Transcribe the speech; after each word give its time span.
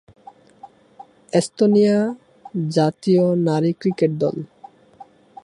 Estonia 1.33 1.97
জাতীয় 2.71 3.23
নারী 3.47 3.71
cricket 3.73 4.11
দল 4.19 4.35